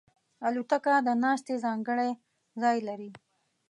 [0.47, 2.11] الوتکه د ناستې ځانګړی
[2.61, 3.09] ځای لري.